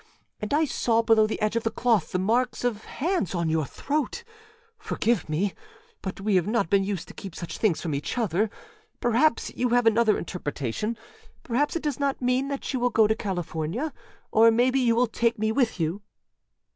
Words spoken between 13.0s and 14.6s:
to California. Or